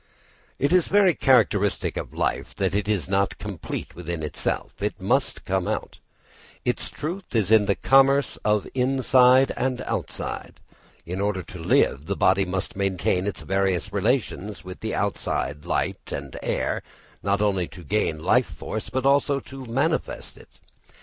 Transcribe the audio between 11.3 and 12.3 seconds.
to live, the